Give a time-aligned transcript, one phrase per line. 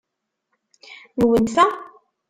[1.19, 1.65] Nwent ta?